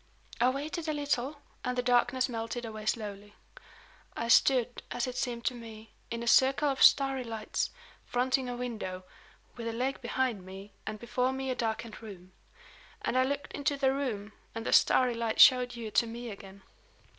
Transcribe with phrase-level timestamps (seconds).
[0.39, 3.35] I waited a little, and the darkness melted away slowly.
[4.17, 7.69] I stood, as it seemed to me, in a circle of starry lights;
[8.03, 9.03] fronting a window,
[9.57, 12.31] with a lake behind me, and before me a darkened room.
[13.03, 16.63] And I looked into the room, and the starry light showed you to me again."